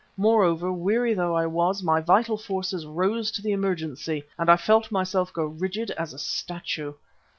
Moreover, 0.17 0.73
weary 0.73 1.13
though 1.13 1.35
I 1.35 1.45
was, 1.45 1.83
my 1.83 2.01
vital 2.01 2.35
forces 2.35 2.87
rose 2.87 3.29
to 3.33 3.41
the 3.43 3.51
emergency 3.51 4.23
and 4.35 4.49
I 4.49 4.57
felt 4.57 4.91
myself 4.91 5.31
grow 5.31 5.45
rigid 5.45 5.91
as 5.91 6.11
a 6.11 6.17
statue. 6.17 6.95